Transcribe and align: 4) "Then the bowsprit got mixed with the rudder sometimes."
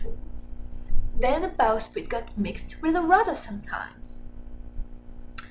4) 0.03 0.13
"Then 1.19 1.41
the 1.43 1.47
bowsprit 1.49 2.09
got 2.09 2.35
mixed 2.35 2.81
with 2.81 2.93
the 2.95 3.01
rudder 3.03 3.35
sometimes." 3.35 4.17